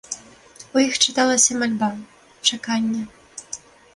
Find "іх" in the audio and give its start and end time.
0.85-0.95